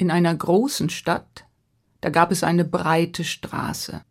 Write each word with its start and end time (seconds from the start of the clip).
In 0.00 0.12
einer 0.12 0.32
großen 0.32 0.90
Stadt, 0.90 1.44
da 2.00 2.10
gab 2.10 2.30
es 2.30 2.44
eine 2.44 2.64
breite 2.64 3.24
Straße, 3.24 4.02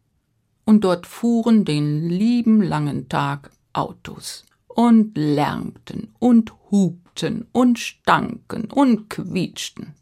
und 0.65 0.83
dort 0.83 1.07
fuhren 1.07 1.63
den 1.63 2.09
lieben 2.09 2.61
langen 2.61 3.07
Tag 3.07 3.51
Autos 3.71 4.45
und 4.67 5.17
lärmten 5.17 6.13
und 6.19 6.53
hupten 6.69 7.47
und 7.53 7.79
stanken 7.79 8.65
und 8.65 9.09
quietschten. 9.09 9.93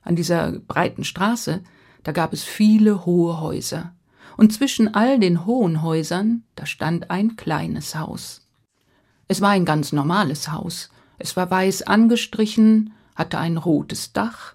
An 0.00 0.16
dieser 0.16 0.52
breiten 0.52 1.04
Straße, 1.04 1.62
da 2.02 2.12
gab 2.12 2.32
es 2.32 2.42
viele 2.42 3.04
hohe 3.04 3.38
Häuser, 3.38 3.94
und 4.38 4.50
zwischen 4.54 4.94
all 4.94 5.20
den 5.20 5.44
hohen 5.44 5.82
Häusern, 5.82 6.44
da 6.54 6.64
stand 6.64 7.10
ein 7.10 7.36
kleines 7.36 7.94
Haus. 7.96 8.48
Es 9.28 9.42
war 9.42 9.50
ein 9.50 9.66
ganz 9.66 9.92
normales 9.92 10.50
Haus, 10.50 10.88
es 11.18 11.36
war 11.36 11.50
weiß 11.50 11.82
angestrichen, 11.82 12.94
hatte 13.14 13.38
ein 13.38 13.56
rotes 13.56 14.12
Dach, 14.12 14.54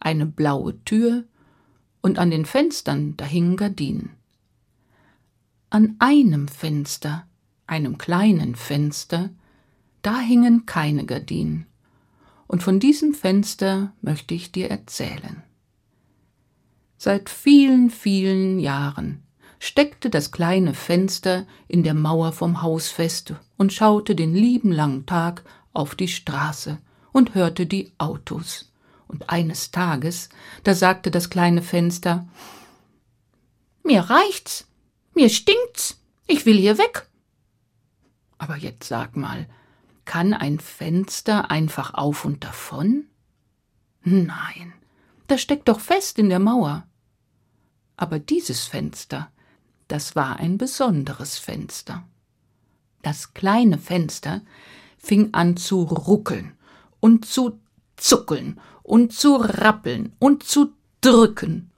eine 0.00 0.26
blaue 0.26 0.82
Tür, 0.84 1.24
und 2.02 2.18
an 2.18 2.30
den 2.30 2.44
Fenstern 2.44 3.16
da 3.16 3.24
hingen 3.24 3.56
Gardinen. 3.56 4.10
An 5.70 5.96
einem 5.98 6.48
Fenster, 6.48 7.26
einem 7.66 7.96
kleinen 7.96 8.54
Fenster, 8.54 9.30
da 10.02 10.20
hingen 10.20 10.66
keine 10.66 11.06
Gardinen, 11.06 11.66
und 12.46 12.62
von 12.62 12.78
diesem 12.78 13.14
Fenster 13.14 13.92
möchte 14.02 14.34
ich 14.34 14.52
dir 14.52 14.70
erzählen. 14.70 15.42
Seit 16.98 17.30
vielen, 17.30 17.90
vielen 17.90 18.58
Jahren 18.58 19.22
steckte 19.58 20.10
das 20.10 20.30
kleine 20.30 20.74
Fenster 20.74 21.46
in 21.68 21.82
der 21.82 21.94
Mauer 21.94 22.32
vom 22.32 22.60
Haus 22.60 22.88
fest 22.88 23.32
und 23.56 23.72
schaute 23.72 24.14
den 24.14 24.34
lieben 24.34 24.70
langen 24.70 25.06
Tag 25.06 25.42
auf 25.72 25.94
die 25.94 26.08
Straße 26.08 26.78
und 27.14 27.36
hörte 27.36 27.64
die 27.64 27.92
Autos. 27.96 28.72
Und 29.06 29.30
eines 29.30 29.70
Tages, 29.70 30.28
da 30.64 30.74
sagte 30.74 31.10
das 31.10 31.30
kleine 31.30 31.62
Fenster 31.62 32.26
Mir 33.84 34.00
reicht's, 34.00 34.66
mir 35.14 35.30
stinkt's, 35.30 36.00
ich 36.26 36.44
will 36.44 36.58
hier 36.58 36.76
weg. 36.76 37.06
Aber 38.36 38.56
jetzt 38.56 38.88
sag 38.88 39.16
mal, 39.16 39.46
kann 40.04 40.34
ein 40.34 40.58
Fenster 40.58 41.50
einfach 41.52 41.94
auf 41.94 42.24
und 42.24 42.42
davon? 42.42 43.04
Nein, 44.02 44.72
das 45.28 45.40
steckt 45.40 45.68
doch 45.68 45.80
fest 45.80 46.18
in 46.18 46.28
der 46.28 46.40
Mauer. 46.40 46.84
Aber 47.96 48.18
dieses 48.18 48.64
Fenster, 48.64 49.30
das 49.86 50.16
war 50.16 50.40
ein 50.40 50.58
besonderes 50.58 51.38
Fenster. 51.38 52.02
Das 53.02 53.34
kleine 53.34 53.78
Fenster 53.78 54.42
fing 54.98 55.32
an 55.32 55.56
zu 55.56 55.82
ruckeln 55.82 56.56
und 57.04 57.26
zu 57.26 57.60
zuckeln 57.96 58.58
und 58.82 59.12
zu 59.12 59.36
rappeln 59.36 60.16
und 60.18 60.42
zu 60.42 60.72
drücken. 61.02 61.70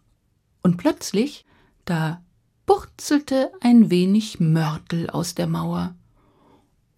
Und 0.62 0.76
plötzlich, 0.76 1.44
da 1.84 2.22
purzelte 2.64 3.50
ein 3.60 3.90
wenig 3.90 4.38
Mörtel 4.38 5.10
aus 5.10 5.34
der 5.34 5.48
Mauer. 5.48 5.96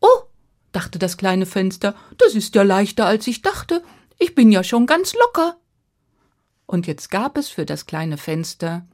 Oh, 0.03 0.25
dachte 0.73 0.99
das 0.99 1.17
kleine 1.17 1.47
Fenster, 1.47 1.95
das 2.19 2.35
ist 2.35 2.55
ja 2.55 2.65
leichter, 2.65 3.07
als 3.07 3.27
ich 3.27 3.41
dachte. 3.41 3.83
Ich 4.19 4.35
bin 4.35 4.53
ja 4.53 4.63
schon 4.63 4.85
ganz 4.85 5.15
locker. 5.15 5.57
Und 6.67 6.87
jetzt 6.87 7.11
gab 7.11 7.39
es 7.39 7.49
für 7.49 7.65
das 7.65 7.87
kleine 7.87 8.19
Fenster 8.19 8.87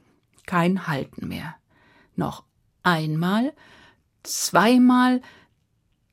kein 0.45 0.87
Halten 0.87 1.27
mehr. 1.27 1.55
Noch 2.15 2.45
einmal, 2.83 3.51
zweimal, 4.23 5.21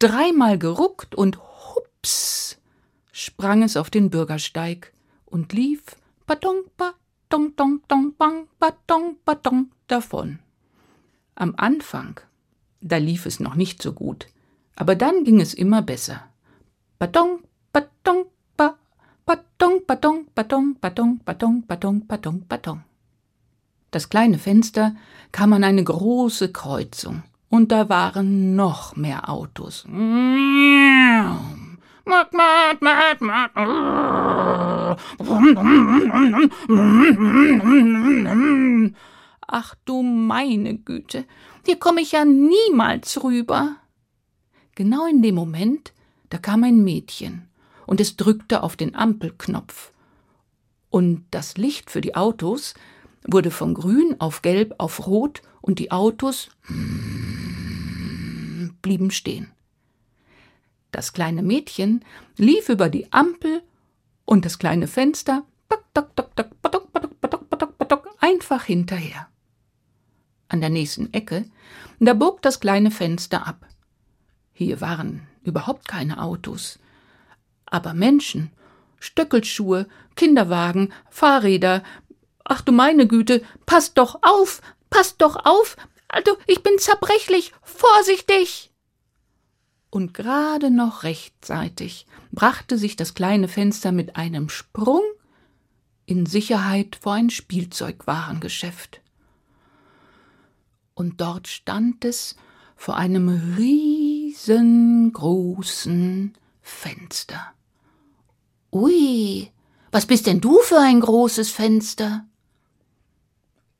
dreimal 0.01 0.59
geruckt 0.59 1.15
und 1.15 1.39
hups 1.39 2.59
sprang 3.23 3.63
es 3.63 3.77
auf 3.77 3.91
den 3.91 4.11
Bürgersteig 4.11 4.93
und 5.25 5.53
lief 5.53 5.83
patong, 6.27 6.65
patong, 6.77 7.55
tong, 7.57 7.81
tong, 7.89 8.15
bang, 8.17 8.49
patong, 8.59 9.17
patong 9.25 9.71
davon. 9.87 10.39
Am 11.35 11.55
Anfang, 11.57 12.21
da 12.81 12.97
lief 12.97 13.27
es 13.27 13.41
noch 13.41 13.55
nicht 13.55 13.81
so 13.81 13.93
gut, 13.93 14.27
aber 14.75 14.97
dann 14.97 15.25
ging 15.25 15.41
es 15.41 15.55
immer 15.55 15.83
besser. 15.83 16.29
Patong, 16.99 17.41
patong, 17.73 18.27
pa, 18.57 18.77
patong, 19.25 19.87
patong, 19.87 20.27
patong, 20.35 20.75
patong, 20.81 21.19
patong, 21.25 21.63
patong, 21.67 22.07
patong, 22.07 22.41
patong. 22.49 22.85
Das 23.91 24.09
kleine 24.09 24.39
Fenster 24.39 24.97
kam 25.33 25.53
an 25.53 25.65
eine 25.65 25.85
große 25.85 26.51
Kreuzung, 26.51 27.23
und 27.51 27.71
da 27.71 27.89
waren 27.89 28.57
noch 28.57 28.97
mehr 28.97 29.29
Autos. 29.29 29.85
Ach 39.47 39.75
du 39.85 40.03
meine 40.03 40.79
Güte, 40.79 41.25
hier 41.65 41.77
komme 41.79 42.01
ich 42.01 42.13
ja 42.13 42.25
niemals 42.25 43.23
rüber. 43.23 43.77
Genau 44.75 45.07
in 45.07 45.23
dem 45.23 45.35
Moment, 45.35 45.93
da 46.31 46.39
kam 46.39 46.65
ein 46.65 46.83
Mädchen, 46.83 47.49
und 47.87 48.01
es 48.01 48.17
drückte 48.17 48.63
auf 48.63 48.77
den 48.77 48.95
Ampelknopf. 48.95 49.93
Und 50.91 51.27
das 51.31 51.57
Licht 51.57 51.91
für 51.91 52.01
die 52.01 52.15
Autos 52.17 52.75
wurde 53.27 53.51
von 53.51 53.75
grün 53.75 54.17
auf 54.19 54.43
gelb 54.43 54.75
auf 54.79 55.07
rot 55.07 55.43
und 55.61 55.79
die 55.79 55.91
Autos 55.91 56.49
blieben 58.83 59.11
stehen. 59.11 59.53
Das 60.93 61.13
kleine 61.13 61.43
Mädchen 61.43 62.05
lief 62.37 62.69
über 62.69 62.89
die 62.89 63.13
Ampel 63.13 63.63
und 64.25 64.45
das 64.45 64.59
kleine 64.59 64.87
Fenster 64.87 65.45
einfach 68.21 68.65
hinterher. 68.65 69.29
An 70.49 70.61
der 70.61 70.71
nächsten 70.71 71.13
Ecke, 71.13 71.45
da 71.99 72.15
bog 72.15 72.43
das 72.43 72.61
kleine 72.61 72.91
Fenster 72.91 73.47
ab. 73.47 73.67
Hier 74.53 74.81
waren 74.81 75.27
überhaupt 75.43 75.89
keine 75.89 76.23
Autos, 76.23 76.79
aber 77.67 77.95
Menschen, 77.95 78.53
Stöckelschuhe, 79.01 79.89
Kinderwagen, 80.15 80.93
Fahrräder, 81.11 81.83
Ach 82.45 82.61
du 82.61 82.73
meine 82.73 83.07
Güte, 83.07 83.43
passt 83.67 83.99
doch 83.99 84.19
auf, 84.23 84.61
passt 84.91 85.23
doch 85.23 85.37
auf, 85.47 85.77
also 86.09 86.37
ich 86.47 86.63
bin 86.63 86.79
zerbrechlich, 86.79 87.53
vorsichtig. 87.63 88.72
Und 89.93 90.13
gerade 90.15 90.71
noch 90.71 91.03
rechtzeitig 91.03 92.07
brachte 92.31 92.79
sich 92.79 92.97
das 92.97 93.13
kleine 93.13 93.47
Fenster 93.47 93.93
mit 93.93 94.17
einem 94.17 94.49
Sprung 94.49 95.03
in 96.07 96.25
Sicherheit 96.25 96.97
vor 96.99 97.13
ein 97.13 97.29
Spielzeugwarengeschäft. 97.29 99.03
Und 100.95 101.21
dort 101.21 101.47
stand 101.47 102.07
es 102.07 102.37
vor 102.75 102.97
einem 102.97 103.29
riesengroßen 103.59 106.33
Fenster. 106.63 107.53
Ui, 108.73 109.51
was 109.91 110.07
bist 110.07 110.27
denn 110.27 110.41
du 110.41 110.59
für 110.61 110.79
ein 110.79 111.01
großes 111.01 111.51
Fenster? 111.51 112.25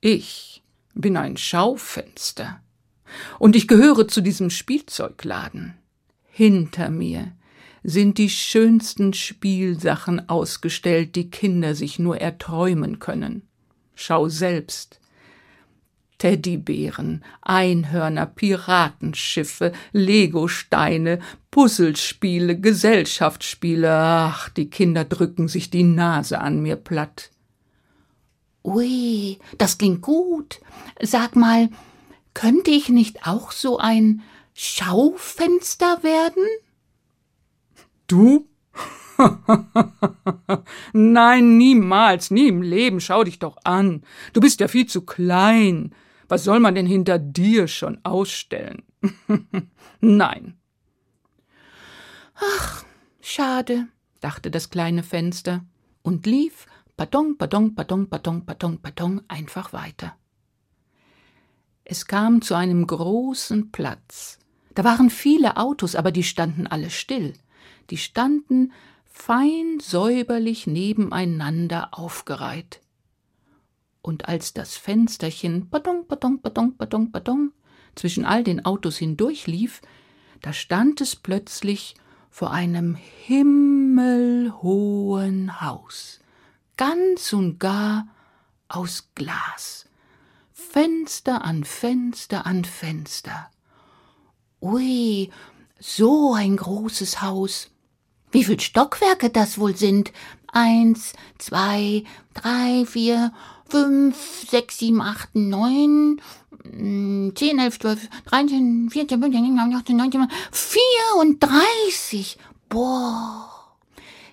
Ich 0.03 0.63
bin 0.93 1.17
ein 1.17 1.39
Schaufenster. 1.39 2.61
Und 3.39 3.57
ich 3.57 3.67
gehöre 3.67 4.09
zu 4.09 4.21
diesem 4.21 4.51
Spielzeugladen. 4.51 5.79
Hinter 6.35 6.89
mir 6.89 7.33
sind 7.85 8.17
die 8.17 8.31
schönsten 8.31 9.13
Spielsachen 9.13 10.31
ausgestellt, 10.31 11.15
die 11.15 11.29
Kinder 11.29 11.75
sich 11.75 11.99
nur 11.99 12.17
erträumen 12.23 13.01
können. 13.01 13.43
Schau 13.95 14.31
selbst. 14.31 14.99
Teddybären, 16.17 17.23
Einhörner, 17.43 18.25
Piratenschiffe, 18.25 19.73
Legosteine, 19.93 21.19
Puzzlespiele, 21.51 22.59
Gesellschaftsspiele. 22.59 23.93
Ach, 23.93 24.49
die 24.49 24.71
Kinder 24.71 25.05
drücken 25.05 25.49
sich 25.49 25.69
die 25.69 25.85
Nase 25.85 26.41
an 26.41 26.63
mir 26.63 26.77
platt. 26.77 27.31
Ui, 28.65 29.39
das 29.59 29.77
klingt 29.77 30.01
gut. 30.01 30.61
Sag 30.99 31.37
mal, 31.37 31.69
könnte 32.33 32.71
ich 32.71 32.89
nicht 32.89 33.27
auch 33.27 33.53
so 33.53 33.77
ein 33.77 34.23
Schaufenster 34.55 36.03
werden? 36.03 36.45
Du? 38.07 38.49
Nein, 40.93 41.57
niemals, 41.57 42.31
nie 42.31 42.49
im 42.49 42.63
Leben. 42.63 43.01
Schau 43.01 43.25
dich 43.25 43.39
doch 43.39 43.57
an. 43.65 44.03
Du 44.33 44.41
bist 44.41 44.61
ja 44.61 44.69
viel 44.69 44.87
zu 44.87 45.03
klein. 45.03 45.95
Was 46.29 46.45
soll 46.45 46.61
man 46.61 46.75
denn 46.75 46.87
hinter 46.87 47.19
dir 47.19 47.69
schon 47.69 47.99
ausstellen? 48.05 48.83
Nein. 50.01 50.57
Ach, 52.35 52.85
schade, 53.21 53.89
dachte 54.21 54.51
das 54.51 54.71
kleine 54.71 55.03
Fenster 55.03 55.65
und 56.03 56.27
lief 56.27 56.67
Patong, 56.97 57.37
Patong, 57.39 57.75
Patong, 57.75 58.09
Patong, 58.09 58.45
Patong, 58.45 58.79
Patong 58.79 59.23
einfach 59.29 59.73
weiter. 59.73 60.17
Es 61.85 62.07
kam 62.07 62.43
zu 62.43 62.55
einem 62.55 62.87
großen 62.87 63.73
Platz. 63.73 64.39
Da 64.75 64.85
waren 64.85 65.11
viele 65.11 65.57
Autos, 65.57 65.97
aber 65.97 66.13
die 66.13 66.23
standen 66.23 66.67
alle 66.67 66.91
still. 66.91 67.35
Die 67.91 67.99
standen 67.99 68.73
fein 69.05 69.79
säuberlich 69.81 70.67
nebeneinander 70.67 71.91
aufgereiht. 71.93 72.81
Und 74.01 74.29
als 74.29 74.55
das 74.55 74.77
Fensterchen 74.77 75.69
badong, 75.69 76.07
badong, 76.09 76.41
badong, 76.41 76.77
badong, 76.77 77.11
badong 77.13 77.53
zwischen 77.95 78.25
all 78.25 78.43
den 78.43 78.65
Autos 78.65 78.97
hindurchlief, 78.97 79.83
da 80.41 80.53
stand 80.53 81.01
es 81.01 81.15
plötzlich 81.15 81.95
vor 82.31 82.51
einem 82.51 82.97
himmelhohen 82.97 84.51
Haus, 85.61 86.19
ganz 86.77 87.33
und 87.33 87.61
gar 87.61 88.09
aus 88.67 89.11
Glas, 89.15 89.87
Fenster 90.53 91.45
an 91.45 91.63
Fenster 91.63 92.45
an 92.47 92.65
Fenster. 92.65 93.52
Ui, 94.63 95.29
so 95.81 96.35
ein 96.35 96.57
großes 96.57 97.21
Haus. 97.21 97.69
Wie 98.31 98.45
viel 98.45 98.61
Stockwerke 98.61 99.29
das 99.29 99.59
wohl 99.59 99.77
sind? 99.77 100.13
Eins, 100.53 101.15
zwei, 101.39 102.05
drei, 102.33 102.87
vier, 102.87 103.33
fünf, 103.69 104.49
sechs, 104.49 104.79
sieben, 104.79 105.03
acht, 105.03 105.35
neun, 105.35 106.23
hm, 106.63 107.33
zehn, 107.35 107.59
elf, 107.59 107.81
zwölf, 107.81 108.09
dreizehn, 108.25 108.89
vierzehn, 108.89 109.21
fünfzehn, 109.21 109.59
achtzehn, 109.59 109.97
neunzehn, 109.97 110.29
vierunddreißig. 110.53 112.39
Boah. 112.69 113.49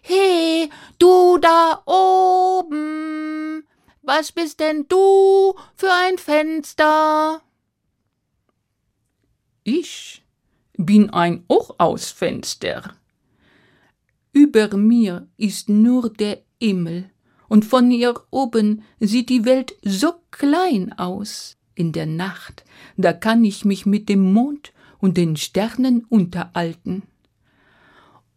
Hey, 0.04 0.70
du 1.00 1.40
da 1.40 1.81
oben. 1.86 3.64
Was 4.04 4.31
bist 4.31 4.60
denn 4.60 4.86
du 4.88 5.56
für 5.76 5.92
ein 5.92 6.20
Fenster? 6.20 7.42
Ich 9.63 10.23
bin 10.77 11.09
ein 11.09 11.44
Hochausfenster. 11.50 12.95
Über 14.31 14.75
mir 14.77 15.27
ist 15.38 15.69
nur 15.69 16.09
der 16.09 16.41
Himmel, 16.61 17.09
und 17.50 17.65
von 17.65 17.89
hier 17.89 18.13
oben 18.29 18.83
sieht 19.00 19.29
die 19.29 19.44
Welt 19.44 19.75
so 19.83 20.13
klein 20.31 20.97
aus. 20.97 21.57
In 21.75 21.91
der 21.94 22.06
Nacht, 22.06 22.63
da 22.97 23.13
kann 23.13 23.44
ich 23.44 23.65
mich 23.65 23.85
mit 23.85 24.09
dem 24.09 24.33
Mond 24.33 24.73
und 25.00 25.17
den 25.17 25.35
Sternen 25.35 26.06
unterhalten. 26.06 27.03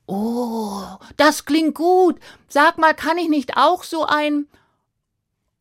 Oh, 0.06 0.84
das 1.16 1.44
klingt 1.44 1.74
gut. 1.74 2.18
Sag 2.48 2.78
mal, 2.78 2.94
kann 2.94 3.18
ich 3.18 3.28
nicht 3.28 3.56
auch 3.56 3.84
so 3.84 4.06
ein 4.06 4.46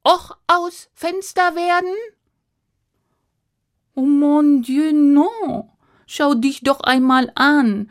Och 0.08 0.38
aus 0.48 0.90
Fenster 0.94 1.56
werden? 1.56 1.96
Oh 3.96 4.06
mon 4.06 4.62
Dieu, 4.62 4.92
non. 4.92 5.70
Schau 6.08 6.34
dich 6.34 6.62
doch 6.62 6.82
einmal 6.82 7.32
an. 7.36 7.90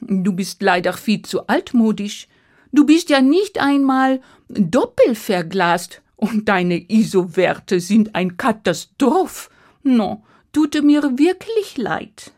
Du 0.00 0.32
bist 0.32 0.62
leider 0.62 0.92
viel 0.92 1.22
zu 1.22 1.46
altmodisch. 1.46 2.28
Du 2.72 2.84
bist 2.84 3.10
ja 3.10 3.20
nicht 3.20 3.60
einmal 3.60 4.20
doppelverglast 4.48 6.02
und 6.16 6.48
deine 6.48 6.78
ISO-Werte 6.90 7.80
sind 7.80 8.14
ein 8.14 8.36
Katastroph. 8.36 9.50
No, 9.82 10.24
tut 10.52 10.82
mir 10.82 11.02
wirklich 11.18 11.76
leid. 11.76 12.32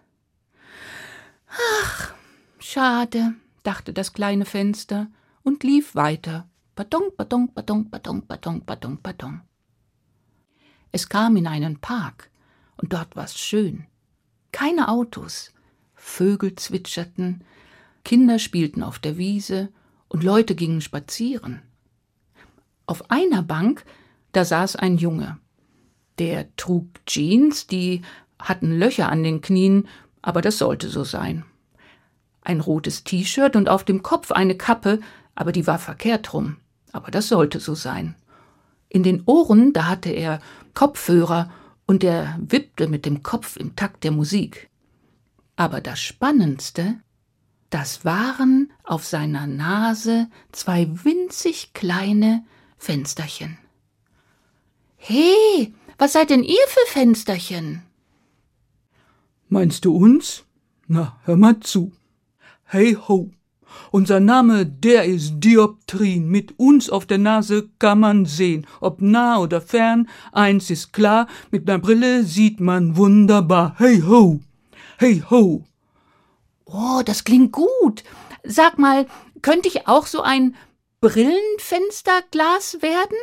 Ach, 1.83 2.15
schade, 2.59 3.35
dachte 3.63 3.93
das 3.93 4.13
kleine 4.13 4.45
Fenster 4.45 5.09
und 5.43 5.65
lief 5.65 5.95
weiter. 5.95 6.49
Badong, 6.75 7.13
badong, 7.17 7.55
badong, 7.55 7.89
badong, 7.89 8.27
badong, 8.27 8.65
badong, 8.65 9.01
badong. 9.01 9.41
Es 10.93 11.09
kam 11.09 11.37
in 11.37 11.47
einen 11.47 11.79
Park, 11.79 12.31
und 12.77 12.93
dort 12.93 13.17
war's 13.17 13.39
schön. 13.39 13.87
Keine 14.53 14.89
Autos, 14.89 15.53
Vögel 15.95 16.55
zwitscherten, 16.55 17.45
Kinder 18.05 18.39
spielten 18.39 18.83
auf 18.83 18.99
der 18.99 19.19
Wiese 19.19 19.71
und 20.09 20.23
Leute 20.23 20.55
gingen 20.55 20.81
spazieren. 20.81 21.63
Auf 22.87 23.11
einer 23.11 23.43
Bank, 23.43 23.85
da 24.33 24.45
saß 24.45 24.77
ein 24.77 24.97
Junge. 24.97 25.39
Der 26.19 26.55
trug 26.57 26.87
Jeans, 27.07 27.67
die 27.67 28.03
hatten 28.39 28.79
Löcher 28.79 29.09
an 29.09 29.23
den 29.23 29.41
Knien, 29.41 29.89
aber 30.23 30.41
das 30.41 30.59
sollte 30.59 30.89
so 30.89 31.05
sein. 31.05 31.45
Ein 32.43 32.61
rotes 32.61 33.03
T-Shirt 33.03 33.57
und 33.57 33.69
auf 33.69 33.83
dem 33.85 34.03
Kopf 34.03 34.31
eine 34.31 34.57
Kappe, 34.57 35.01
aber 35.35 35.53
die 35.53 35.67
war 35.67 35.79
verkehrt 35.79 36.33
rum, 36.33 36.59
aber 36.93 37.11
das 37.11 37.29
sollte 37.29 37.59
so 37.59 37.75
sein. 37.75 38.15
In 38.89 39.03
den 39.03 39.23
Ohren, 39.27 39.73
da 39.73 39.89
hatte 39.89 40.11
er 40.11 40.41
Kopfhörer 40.75 41.51
und 41.87 42.05
er 42.05 42.39
wippte 42.41 42.89
mit 42.89 43.07
dem 43.07 43.23
Kopf 43.23 43.57
im 43.57 43.77
Takt 43.77 44.05
der 44.05 44.11
Musik. 44.11 44.69
Aber 45.57 45.81
das 45.81 46.01
Spannendste, 46.01 47.01
das 47.71 48.05
waren 48.05 48.73
auf 48.85 49.05
seiner 49.05 49.47
Nase 49.47 50.29
zwei 50.53 50.89
winzig 51.05 51.73
kleine 51.73 52.45
Fensterchen. 52.77 53.59
He, 54.97 55.75
was 55.99 56.13
seid 56.13 56.31
denn 56.31 56.43
ihr 56.43 56.67
für 56.69 56.93
Fensterchen? 56.93 57.83
Meinst 59.49 59.85
du 59.85 59.97
uns? 59.97 60.45
Na, 60.89 61.19
hör 61.25 61.37
mal 61.37 61.61
zu. 61.61 61.93
Hey 62.65 62.95
ho, 62.95 63.31
unser 63.91 64.21
Name, 64.21 64.67
der 64.67 65.05
ist 65.05 65.41
Dioptrin. 65.41 66.29
Mit 66.29 66.59
uns 66.59 66.91
auf 66.91 67.07
der 67.07 67.19
Nase 67.19 67.69
kann 67.79 68.01
man 68.01 68.27
sehen, 68.27 68.67
ob 68.81 69.01
nah 69.01 69.39
oder 69.39 69.61
fern. 69.61 70.09
Eins 70.33 70.71
ist 70.71 70.93
klar, 70.93 71.27
mit 71.51 71.67
ner 71.67 71.79
Brille 71.79 72.25
sieht 72.25 72.61
man 72.61 72.97
wunderbar. 72.97 73.75
Hey 73.79 74.01
ho, 74.01 74.41
hey 74.99 75.23
ho. 75.31 75.65
Oh, 76.65 77.03
das 77.05 77.25
klingt 77.25 77.53
gut. 77.53 78.03
Sag 78.43 78.79
mal, 78.79 79.07
könnte 79.43 79.69
ich 79.69 79.87
auch 79.87 80.07
so 80.07 80.23
ein 80.23 80.55
Brillenfensterglas 81.01 82.83
werden? 82.83 83.17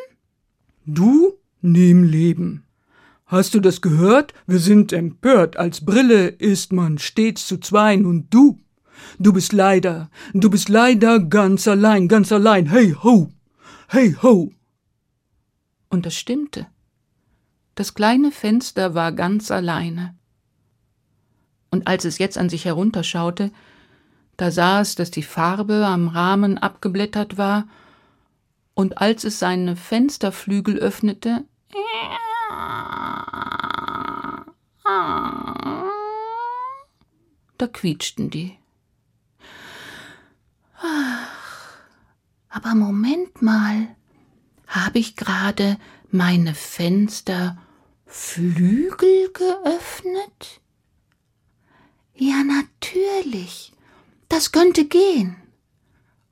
Du? 0.86 1.34
Nie 1.62 1.92
im 1.92 2.04
Leben. 2.04 2.66
Hast 3.26 3.54
du 3.54 3.60
das 3.60 3.82
gehört? 3.82 4.34
Wir 4.46 4.60
sind 4.60 4.94
empört. 4.94 5.58
Als 5.58 5.84
Brille 5.84 6.28
ist 6.28 6.72
man 6.72 6.98
stets 6.98 7.48
zu 7.48 7.58
zweien 7.58 8.06
und 8.06 8.34
du? 8.34 8.60
Du 9.20 9.34
bist 9.34 9.54
leider, 9.54 10.10
du 10.34 10.50
bist 10.50 10.70
leider 10.70 11.20
ganz 11.20 11.68
allein, 11.68 12.08
ganz 12.08 12.32
allein. 12.32 12.68
Hey 12.68 12.96
ho! 13.04 13.32
Hey 13.88 14.16
ho! 14.22 14.52
Und 15.90 16.06
das 16.06 16.16
stimmte. 16.16 16.68
Das 17.76 17.94
kleine 17.94 18.32
Fenster 18.32 18.94
war 18.94 19.12
ganz 19.12 19.52
alleine. 19.52 20.16
Und 21.72 21.88
als 21.88 22.06
es 22.06 22.20
jetzt 22.20 22.38
an 22.38 22.50
sich 22.50 22.66
herunterschaute, 22.66 23.52
da 24.38 24.52
sah 24.52 24.82
es, 24.82 24.96
dass 24.96 25.12
die 25.12 25.24
Farbe 25.24 25.86
am 25.86 26.08
Rahmen 26.08 26.58
abgeblättert 26.58 27.38
war, 27.38 27.68
und 28.76 28.98
als 28.98 29.24
es 29.24 29.38
seine 29.38 29.76
Fensterflügel 29.76 30.78
öffnete, 30.80 31.46
da 37.58 37.68
quietschten 37.68 38.30
die. 38.30 38.58
Aber 42.64 42.76
Moment 42.76 43.42
mal, 43.42 43.94
habe 44.68 45.00
ich 45.00 45.18
gerade 45.18 45.78
meine 46.12 46.56
Fensterflügel 46.56 49.34
geöffnet? 49.34 50.62
Ja, 52.16 52.42
natürlich. 52.44 53.74
Das 54.30 54.54
könnte 54.54 54.86
gehen. 54.86 55.36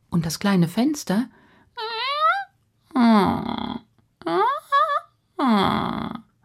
Und 0.09 0.25
das 0.25 0.39
kleine 0.39 0.69
Fenster 0.69 1.29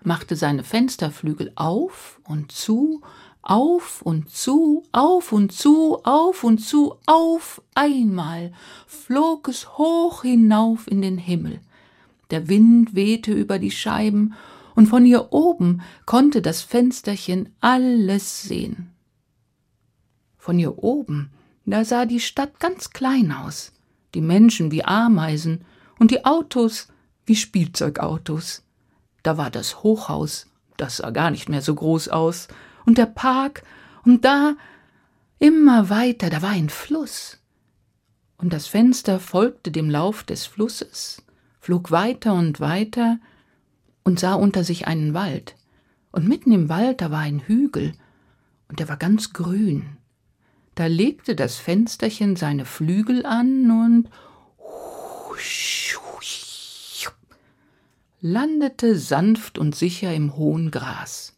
machte 0.02 0.34
seine 0.36 0.64
Fensterflügel 0.64 1.52
auf 1.54 2.20
und 2.24 2.50
zu, 2.50 3.02
auf 3.46 4.02
und 4.02 4.28
zu, 4.28 4.82
auf 4.90 5.30
und 5.30 5.52
zu, 5.52 6.00
auf 6.02 6.42
und 6.42 6.58
zu, 6.58 6.96
auf 7.06 7.62
einmal 7.76 8.52
flog 8.88 9.48
es 9.48 9.78
hoch 9.78 10.22
hinauf 10.22 10.90
in 10.90 11.00
den 11.00 11.16
Himmel. 11.16 11.60
Der 12.30 12.48
Wind 12.48 12.96
wehte 12.96 13.32
über 13.32 13.58
die 13.58 13.70
Scheiben, 13.70 14.34
und 14.74 14.88
von 14.88 15.04
hier 15.04 15.32
oben 15.32 15.80
konnte 16.04 16.42
das 16.42 16.60
Fensterchen 16.60 17.54
alles 17.60 18.42
sehen. 18.42 18.90
Von 20.36 20.58
hier 20.58 20.82
oben, 20.82 21.30
da 21.64 21.84
sah 21.84 22.04
die 22.04 22.20
Stadt 22.20 22.60
ganz 22.60 22.90
klein 22.90 23.32
aus, 23.32 23.72
die 24.14 24.20
Menschen 24.20 24.72
wie 24.72 24.84
Ameisen 24.84 25.64
und 25.98 26.10
die 26.10 26.24
Autos 26.24 26.88
wie 27.24 27.36
Spielzeugautos. 27.36 28.64
Da 29.22 29.38
war 29.38 29.50
das 29.50 29.82
Hochhaus, 29.82 30.48
das 30.76 30.98
sah 30.98 31.10
gar 31.10 31.30
nicht 31.30 31.48
mehr 31.48 31.62
so 31.62 31.74
groß 31.74 32.08
aus, 32.08 32.48
und 32.86 32.96
der 32.96 33.06
Park, 33.06 33.62
und 34.04 34.24
da 34.24 34.56
immer 35.38 35.90
weiter, 35.90 36.30
da 36.30 36.40
war 36.40 36.50
ein 36.50 36.70
Fluss. 36.70 37.38
Und 38.38 38.52
das 38.52 38.66
Fenster 38.66 39.20
folgte 39.20 39.70
dem 39.70 39.90
Lauf 39.90 40.22
des 40.22 40.46
Flusses, 40.46 41.22
flog 41.60 41.90
weiter 41.90 42.32
und 42.34 42.60
weiter 42.60 43.18
und 44.04 44.20
sah 44.20 44.34
unter 44.34 44.64
sich 44.64 44.86
einen 44.86 45.12
Wald. 45.12 45.56
Und 46.12 46.28
mitten 46.28 46.52
im 46.52 46.68
Wald, 46.68 47.00
da 47.00 47.10
war 47.10 47.20
ein 47.20 47.40
Hügel, 47.40 47.92
und 48.68 48.80
der 48.80 48.88
war 48.88 48.96
ganz 48.96 49.32
grün. 49.32 49.96
Da 50.74 50.86
legte 50.86 51.34
das 51.34 51.56
Fensterchen 51.56 52.36
seine 52.36 52.64
Flügel 52.64 53.24
an 53.26 53.70
und 53.70 54.10
landete 58.20 58.96
sanft 58.96 59.58
und 59.58 59.74
sicher 59.74 60.12
im 60.12 60.36
hohen 60.36 60.70
Gras. 60.70 61.35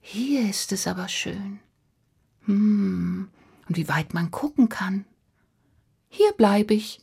Hier 0.00 0.48
ist 0.48 0.72
es 0.72 0.86
aber 0.86 1.08
schön. 1.08 1.60
Hm, 2.44 3.28
und 3.68 3.76
wie 3.76 3.88
weit 3.88 4.14
man 4.14 4.30
gucken 4.30 4.68
kann. 4.68 5.04
Hier 6.08 6.32
bleib 6.36 6.70
ich, 6.70 7.00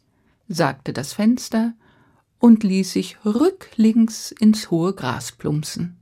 sagte 0.48 0.94
das 0.94 1.14
Fenster 1.14 1.74
und 2.40 2.64
ließ 2.64 2.94
sich 2.94 3.18
rücklings 3.26 4.32
ins 4.32 4.72
hohe 4.72 4.94
Gras 4.94 5.32
plumpsen. 5.32 5.98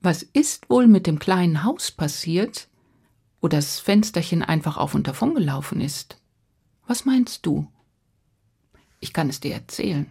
Was 0.00 0.22
ist 0.22 0.70
wohl 0.70 0.86
mit 0.86 1.06
dem 1.06 1.18
kleinen 1.18 1.64
Haus 1.64 1.90
passiert, 1.90 2.68
wo 3.40 3.48
das 3.48 3.80
Fensterchen 3.80 4.42
einfach 4.42 4.76
auf 4.76 4.94
und 4.94 5.08
davon 5.08 5.34
gelaufen 5.34 5.80
ist? 5.80 6.20
Was 6.86 7.04
meinst 7.04 7.44
du? 7.44 7.70
Ich 9.00 9.12
kann 9.12 9.28
es 9.28 9.40
dir 9.40 9.52
erzählen. 9.54 10.06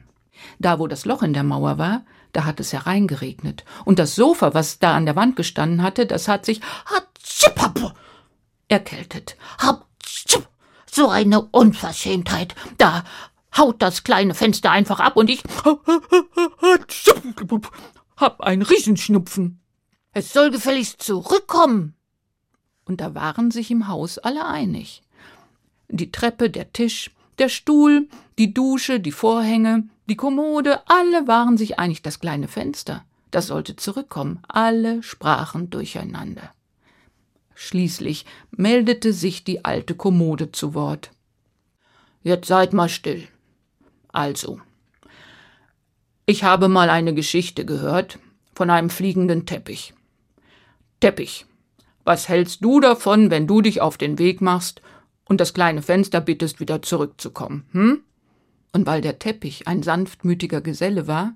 Da, 0.60 0.80
wo 0.80 0.88
das 0.88 1.06
Loch 1.06 1.24
in 1.24 1.34
der 1.34 1.44
Mauer 1.44 1.78
war, 1.78 2.06
da 2.36 2.46
hat 2.46 2.60
es 2.60 2.74
hereingeregnet. 2.74 3.64
Und 3.86 4.00
das 4.00 4.16
Sofa, 4.16 4.54
was 4.54 4.80
da 4.80 4.96
an 4.96 5.06
der 5.06 5.16
Wand 5.16 5.36
gestanden 5.36 5.82
hatte, 5.82 6.06
das 6.06 6.28
hat 6.28 6.46
sich 6.46 6.62
erkältet. 8.68 9.38
So 10.92 11.10
eine 11.10 11.42
Unverschämtheit. 11.42 12.56
Da 12.78 13.04
haut 13.58 13.82
das 13.82 14.04
kleine 14.04 14.34
Fenster 14.34 14.72
einfach 14.72 15.00
ab 15.00 15.16
und 15.16 15.30
ich 15.30 15.44
hab 18.18 18.42
einen 18.42 18.62
Riesenschnupfen. 18.62 19.62
Es 20.12 20.34
soll 20.34 20.52
gefälligst 20.52 21.02
zurückkommen. 21.02 21.96
Und 22.86 23.02
da 23.02 23.16
waren 23.16 23.52
sich 23.52 23.72
im 23.72 23.88
Haus 23.88 24.18
alle 24.18 24.46
einig. 24.46 25.02
Die 25.90 26.12
Treppe, 26.12 26.50
der 26.50 26.72
Tisch, 26.72 27.12
der 27.40 27.50
Stuhl, 27.50 28.08
die 28.38 28.54
Dusche, 28.54 29.00
die 29.00 29.12
Vorhänge, 29.12 29.88
die 30.08 30.16
Kommode, 30.16 30.88
alle 30.88 31.28
waren 31.28 31.58
sich 31.58 31.80
einig, 31.80 32.02
das 32.02 32.20
kleine 32.20 32.48
Fenster, 32.48 33.04
das 33.32 33.48
sollte 33.48 33.76
zurückkommen. 33.76 34.40
Alle 34.48 35.04
sprachen 35.04 35.70
durcheinander. 35.70 36.52
Schließlich 37.56 38.26
meldete 38.52 39.14
sich 39.14 39.44
die 39.44 39.66
alte 39.66 39.96
Kommode 39.96 40.52
zu 40.52 40.74
Wort. 40.74 41.12
Jetzt 42.22 42.48
seid 42.48 42.74
mal 42.74 42.90
still. 42.90 43.28
Also, 44.12 44.60
ich 46.26 46.44
habe 46.44 46.70
mal 46.70 46.90
eine 46.90 47.14
Geschichte 47.14 47.66
gehört 47.66 48.20
von 48.54 48.70
einem 48.70 48.90
fliegenden 48.90 49.46
Teppich. 49.46 49.94
Teppich, 51.00 51.46
was 52.04 52.30
hältst 52.30 52.64
du 52.64 52.80
davon, 52.80 53.30
wenn 53.32 53.48
du 53.48 53.62
dich 53.62 53.82
auf 53.82 53.98
den 53.98 54.18
Weg 54.18 54.42
machst 54.42 54.82
und 55.26 55.42
das 55.42 55.54
kleine 55.54 55.82
Fenster 55.82 56.22
bittest, 56.22 56.60
wieder 56.60 56.82
zurückzukommen, 56.82 57.66
hm? 57.72 58.04
Und 58.74 58.86
weil 58.86 59.02
der 59.02 59.20
Teppich 59.20 59.68
ein 59.68 59.84
sanftmütiger 59.84 60.62
Geselle 60.62 61.08
war, 61.08 61.36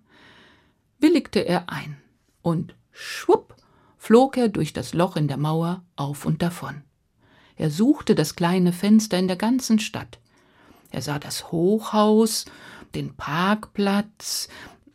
willigte 0.99 1.39
er 1.39 1.69
ein, 1.69 1.97
und 2.41 2.75
schwupp 2.91 3.55
flog 3.97 4.37
er 4.37 4.49
durch 4.49 4.73
das 4.73 4.93
Loch 4.93 5.15
in 5.15 5.27
der 5.27 5.37
Mauer 5.37 5.83
auf 5.95 6.25
und 6.25 6.41
davon. 6.41 6.83
Er 7.55 7.69
suchte 7.69 8.15
das 8.15 8.35
kleine 8.35 8.71
Fenster 8.71 9.17
in 9.17 9.27
der 9.27 9.35
ganzen 9.35 9.79
Stadt. 9.79 10.19
Er 10.91 11.01
sah 11.01 11.19
das 11.19 11.51
Hochhaus, 11.51 12.45
den 12.95 13.15
Parkplatz, 13.15 14.47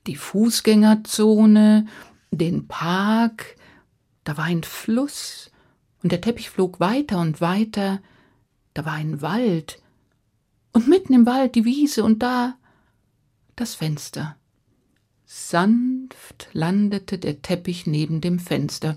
die 0.06 0.16
Fußgängerzone, 0.16 1.86
den 2.30 2.66
Park, 2.66 3.56
da 4.24 4.36
war 4.36 4.44
ein 4.44 4.64
Fluss, 4.64 5.50
und 6.02 6.12
der 6.12 6.20
Teppich 6.20 6.50
flog 6.50 6.80
weiter 6.80 7.20
und 7.20 7.40
weiter, 7.40 8.00
da 8.74 8.84
war 8.84 8.94
ein 8.94 9.22
Wald, 9.22 9.80
und 10.72 10.88
mitten 10.88 11.14
im 11.14 11.24
Wald 11.24 11.54
die 11.54 11.64
Wiese 11.64 12.04
und 12.04 12.18
da 12.18 12.56
das 13.56 13.76
Fenster. 13.76 14.36
Sanft 15.24 16.48
landete 16.52 17.18
der 17.18 17.40
Teppich 17.40 17.86
neben 17.86 18.20
dem 18.20 18.38
Fenster 18.38 18.96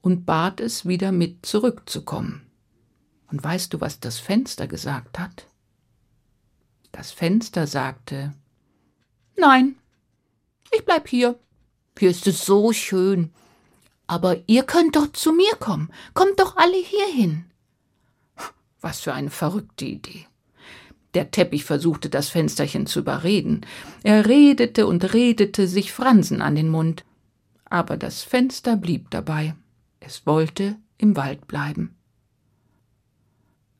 und 0.00 0.24
bat 0.24 0.60
es 0.60 0.86
wieder 0.86 1.12
mit 1.12 1.46
zurückzukommen. 1.46 2.46
Und 3.30 3.44
weißt 3.44 3.72
du, 3.72 3.80
was 3.80 4.00
das 4.00 4.18
Fenster 4.18 4.66
gesagt 4.66 5.18
hat? 5.18 5.46
Das 6.90 7.12
Fenster 7.12 7.66
sagte 7.66 8.34
Nein, 9.36 9.76
ich 10.74 10.84
bleib 10.84 11.08
hier. 11.08 11.38
Hier 11.98 12.10
ist 12.10 12.26
es 12.26 12.44
so 12.44 12.72
schön. 12.72 13.32
Aber 14.06 14.42
ihr 14.46 14.64
könnt 14.64 14.96
doch 14.96 15.12
zu 15.12 15.32
mir 15.32 15.54
kommen. 15.56 15.90
Kommt 16.14 16.40
doch 16.40 16.56
alle 16.56 16.76
hierhin. 16.76 17.44
Was 18.82 19.00
für 19.00 19.14
eine 19.14 19.30
verrückte 19.30 19.86
Idee. 19.86 20.26
Der 21.14 21.30
Teppich 21.30 21.64
versuchte 21.64 22.10
das 22.10 22.28
Fensterchen 22.28 22.86
zu 22.86 23.00
überreden. 23.00 23.62
Er 24.02 24.26
redete 24.26 24.86
und 24.86 25.14
redete 25.14 25.66
sich 25.66 25.92
Fransen 25.92 26.42
an 26.42 26.54
den 26.54 26.68
Mund. 26.68 27.04
Aber 27.64 27.96
das 27.96 28.22
Fenster 28.22 28.76
blieb 28.76 29.10
dabei. 29.10 29.54
Es 30.00 30.26
wollte 30.26 30.76
im 30.98 31.16
Wald 31.16 31.46
bleiben. 31.46 31.96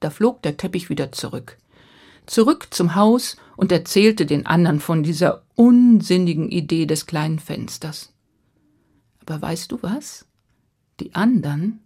Da 0.00 0.11
flog 0.11 0.42
der 0.42 0.56
Teppich 0.56 0.88
wieder 0.88 1.12
zurück. 1.12 1.59
Zurück 2.26 2.68
zum 2.71 2.94
Haus 2.94 3.37
und 3.56 3.73
erzählte 3.73 4.26
den 4.26 4.47
anderen 4.47 4.80
von 4.80 5.02
dieser 5.02 5.42
unsinnigen 5.54 6.50
Idee 6.50 6.87
des 6.87 7.06
kleinen 7.06 7.38
Fensters. 7.38 8.12
Aber 9.21 9.40
weißt 9.40 9.73
du 9.73 9.78
was? 9.82 10.26
Die 11.00 11.14
anderen 11.14 11.80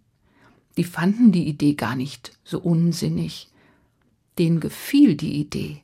die 0.77 0.83
fanden 0.83 1.31
die 1.31 1.47
Idee 1.47 1.73
gar 1.73 1.95
nicht 1.95 2.37
so 2.43 2.59
unsinnig. 2.59 3.49
Denen 4.37 4.59
gefiel 4.59 5.15
die 5.15 5.39
Idee. 5.39 5.81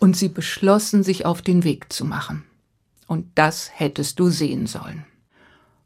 Und 0.00 0.16
sie 0.16 0.28
beschlossen, 0.28 1.02
sich 1.02 1.24
auf 1.24 1.40
den 1.40 1.64
Weg 1.64 1.92
zu 1.92 2.04
machen. 2.04 2.44
Und 3.06 3.26
das 3.36 3.70
hättest 3.72 4.18
du 4.18 4.28
sehen 4.28 4.66
sollen. 4.66 5.06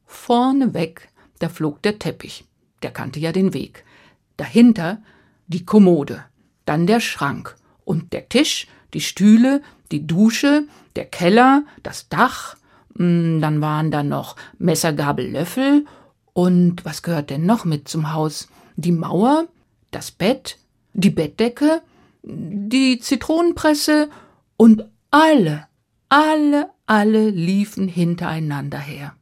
Vorneweg, 0.06 1.08
da 1.38 1.48
flog 1.48 1.82
der 1.82 1.98
Teppich, 1.98 2.44
der 2.82 2.90
kannte 2.90 3.20
ja 3.20 3.30
den 3.30 3.52
Weg. 3.52 3.84
Dahinter 4.38 5.02
die 5.46 5.64
Kommode, 5.64 6.24
dann 6.64 6.86
der 6.86 7.00
Schrank 7.00 7.56
und 7.84 8.12
der 8.12 8.28
Tisch, 8.28 8.66
die 8.94 9.00
Stühle, 9.00 9.62
die 9.92 10.06
Dusche, 10.06 10.66
der 10.96 11.04
Keller, 11.04 11.64
das 11.82 12.08
Dach, 12.08 12.56
hm, 12.96 13.40
dann 13.40 13.60
waren 13.60 13.90
da 13.90 14.02
noch 14.02 14.36
Messer, 14.58 14.92
Gabel, 14.92 15.30
Löffel 15.30 15.84
und 16.32 16.84
was 16.84 17.02
gehört 17.02 17.30
denn 17.30 17.46
noch 17.46 17.64
mit 17.64 17.88
zum 17.88 18.12
Haus? 18.12 18.48
Die 18.76 18.92
Mauer, 18.92 19.46
das 19.90 20.10
Bett, 20.10 20.58
die 20.92 21.10
Bettdecke, 21.10 21.82
die 22.22 22.98
Zitronenpresse 22.98 24.10
und 24.56 24.84
alle, 25.10 25.66
alle, 26.08 26.70
alle 26.86 27.30
liefen 27.30 27.88
hintereinander 27.88 28.78
her. 28.78 29.14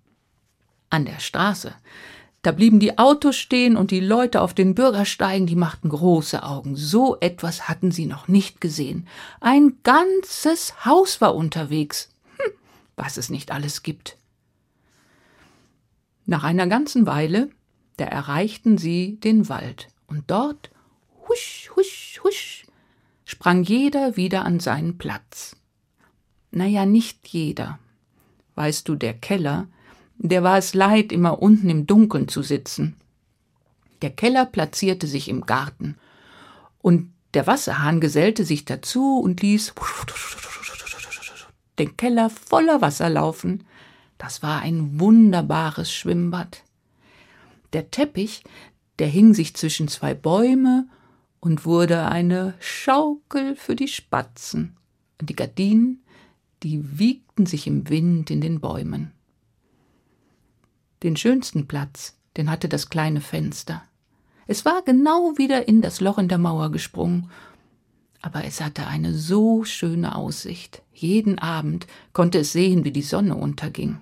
An 0.90 1.04
der 1.04 1.20
Straße, 1.20 1.74
da 2.42 2.52
blieben 2.52 2.78
die 2.78 2.98
Autos 2.98 3.36
stehen 3.36 3.76
und 3.76 3.90
die 3.90 4.00
Leute 4.00 4.40
auf 4.40 4.54
den 4.54 4.74
Bürgersteigen, 4.74 5.46
die 5.46 5.56
machten 5.56 5.88
große 5.88 6.42
Augen. 6.42 6.76
So 6.76 7.18
etwas 7.20 7.68
hatten 7.68 7.90
sie 7.90 8.06
noch 8.06 8.28
nicht 8.28 8.60
gesehen. 8.60 9.06
Ein 9.40 9.78
ganzes 9.82 10.84
Haus 10.84 11.20
war 11.20 11.34
unterwegs. 11.34 12.10
Hm, 12.36 12.52
was 12.96 13.16
es 13.16 13.28
nicht 13.28 13.50
alles 13.50 13.82
gibt. 13.82 14.17
Nach 16.30 16.44
einer 16.44 16.66
ganzen 16.66 17.06
Weile, 17.06 17.48
da 17.96 18.04
erreichten 18.04 18.76
sie 18.76 19.18
den 19.18 19.48
Wald, 19.48 19.88
und 20.08 20.24
dort, 20.30 20.70
husch, 21.26 21.70
husch, 21.74 22.20
husch, 22.22 22.66
sprang 23.24 23.62
jeder 23.62 24.18
wieder 24.18 24.44
an 24.44 24.60
seinen 24.60 24.98
Platz. 24.98 25.56
Na 26.50 26.66
ja, 26.66 26.84
nicht 26.84 27.26
jeder. 27.28 27.78
Weißt 28.56 28.86
du, 28.90 28.94
der 28.94 29.14
Keller, 29.14 29.68
der 30.18 30.42
war 30.42 30.58
es 30.58 30.74
leid, 30.74 31.12
immer 31.12 31.40
unten 31.40 31.70
im 31.70 31.86
Dunkeln 31.86 32.28
zu 32.28 32.42
sitzen. 32.42 32.96
Der 34.02 34.10
Keller 34.10 34.44
platzierte 34.44 35.06
sich 35.06 35.30
im 35.30 35.46
Garten, 35.46 35.96
und 36.82 37.10
der 37.32 37.46
Wasserhahn 37.46 38.02
gesellte 38.02 38.44
sich 38.44 38.66
dazu 38.66 39.18
und 39.18 39.40
ließ 39.40 39.72
den 41.78 41.96
Keller 41.96 42.28
voller 42.28 42.82
Wasser 42.82 43.08
laufen, 43.08 43.64
das 44.18 44.42
war 44.42 44.60
ein 44.60 45.00
wunderbares 45.00 45.90
Schwimmbad. 45.92 46.64
Der 47.72 47.90
Teppich, 47.90 48.44
der 48.98 49.06
hing 49.06 49.32
sich 49.34 49.54
zwischen 49.54 49.88
zwei 49.88 50.14
Bäume 50.14 50.88
und 51.40 51.64
wurde 51.64 52.06
eine 52.06 52.54
Schaukel 52.58 53.54
für 53.54 53.76
die 53.76 53.88
Spatzen. 53.88 54.76
Und 55.20 55.30
die 55.30 55.36
Gardinen, 55.36 56.02
die 56.62 56.98
wiegten 56.98 57.46
sich 57.46 57.66
im 57.66 57.88
Wind 57.88 58.30
in 58.30 58.40
den 58.40 58.60
Bäumen. 58.60 59.12
Den 61.02 61.16
schönsten 61.16 61.68
Platz, 61.68 62.16
den 62.36 62.50
hatte 62.50 62.68
das 62.68 62.90
kleine 62.90 63.20
Fenster. 63.20 63.82
Es 64.46 64.64
war 64.64 64.82
genau 64.82 65.36
wieder 65.36 65.68
in 65.68 65.82
das 65.82 66.00
Loch 66.00 66.18
in 66.18 66.28
der 66.28 66.38
Mauer 66.38 66.72
gesprungen, 66.72 67.30
aber 68.20 68.44
es 68.44 68.60
hatte 68.60 68.86
eine 68.86 69.14
so 69.14 69.62
schöne 69.64 70.16
Aussicht. 70.16 70.82
Jeden 70.92 71.38
Abend 71.38 71.86
konnte 72.12 72.38
es 72.38 72.52
sehen, 72.52 72.84
wie 72.84 72.90
die 72.90 73.02
Sonne 73.02 73.36
unterging. 73.36 74.00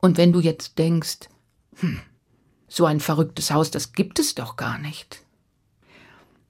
Und 0.00 0.16
wenn 0.16 0.32
du 0.32 0.40
jetzt 0.40 0.78
denkst, 0.78 1.28
hm, 1.76 2.00
So 2.72 2.86
ein 2.86 3.00
verrücktes 3.00 3.50
Haus, 3.50 3.72
das 3.72 3.92
gibt 3.94 4.20
es 4.20 4.36
doch 4.36 4.54
gar 4.56 4.78
nicht. 4.78 5.24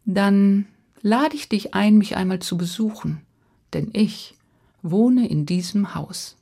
Dann 0.04 0.66
lade 1.00 1.34
ich 1.34 1.48
dich 1.48 1.72
ein, 1.72 1.96
mich 1.96 2.14
einmal 2.16 2.40
zu 2.40 2.58
besuchen, 2.58 3.22
denn 3.72 3.88
ich 3.94 4.36
wohne 4.82 5.26
in 5.28 5.46
diesem 5.46 5.94
Haus. 5.94 6.36